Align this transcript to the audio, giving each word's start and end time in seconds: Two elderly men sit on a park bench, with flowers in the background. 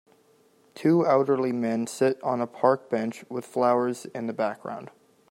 Two 0.73 1.05
elderly 1.05 1.51
men 1.51 1.85
sit 1.85 2.19
on 2.23 2.41
a 2.41 2.47
park 2.47 2.89
bench, 2.89 3.23
with 3.29 3.45
flowers 3.45 4.05
in 4.15 4.25
the 4.25 4.33
background. 4.33 4.89